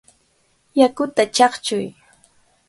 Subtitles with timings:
[0.79, 1.85] ¡Yakuta chaqchuy!